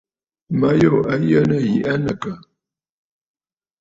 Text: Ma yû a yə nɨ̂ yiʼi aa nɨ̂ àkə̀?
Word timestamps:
Ma 0.59 0.69
yû 0.81 0.91
a 1.11 1.13
yə 1.29 1.39
nɨ̂ 1.49 1.57
yiʼi 1.65 1.83
aa 1.89 1.97
nɨ̂ 2.03 2.13
àkə̀? 2.15 2.33